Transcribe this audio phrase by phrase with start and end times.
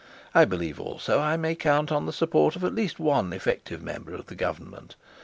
[0.33, 3.35] I believe also I may count on the support of at least one of the
[3.35, 4.95] most effective member of the government.